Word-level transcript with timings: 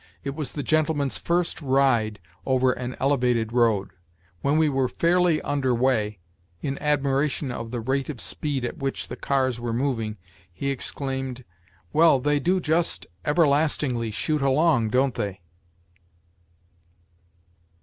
It 0.23 0.33
was 0.33 0.53
the 0.53 0.63
gentleman's 0.63 1.19
first 1.19 1.61
ride 1.61 2.17
over 2.43 2.71
an 2.71 2.97
elevated 2.99 3.53
road. 3.53 3.91
When 4.41 4.57
we 4.57 4.67
were 4.67 4.87
fairly 4.87 5.39
under 5.43 5.75
way, 5.75 6.17
in 6.59 6.79
admiration 6.79 7.51
of 7.51 7.69
the 7.69 7.81
rate 7.81 8.09
of 8.09 8.19
speed 8.19 8.65
at 8.65 8.77
which 8.79 9.09
the 9.09 9.15
cars 9.15 9.59
were 9.59 9.71
moving, 9.73 10.17
he 10.51 10.71
exclaimed, 10.71 11.45
"Well, 11.93 12.19
they 12.19 12.39
do 12.39 12.59
just 12.59 13.05
everlastingly 13.25 14.09
shoot 14.09 14.41
along, 14.41 14.89
don't 14.89 15.13
they!" 15.13 15.41